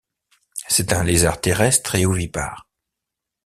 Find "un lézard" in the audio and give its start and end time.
0.93-1.39